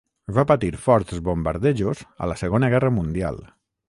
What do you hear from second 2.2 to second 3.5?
a la segona guerra mundial.